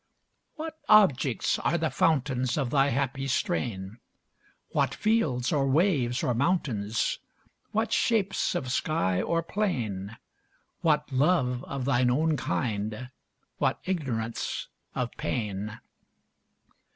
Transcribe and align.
What 0.55 0.79
objects 0.89 1.59
are 1.59 1.77
the 1.77 1.91
fountains 1.91 2.57
Of 2.57 2.71
thy 2.71 2.87
happy 2.89 3.27
strain? 3.27 3.99
What 4.69 4.95
fields, 4.95 5.51
or 5.51 5.67
waves, 5.67 6.23
or 6.23 6.33
mountains? 6.33 7.19
What 7.69 7.93
shapes 7.93 8.55
of 8.55 8.71
sky 8.71 9.21
or 9.21 9.43
plain? 9.43 10.17
What 10.81 11.11
love 11.11 11.63
of 11.65 11.85
thine 11.85 12.09
own 12.09 12.35
kind? 12.35 13.11
what 13.59 13.79
ignorance 13.85 14.69
of 14.95 15.11
pain? 15.17 15.77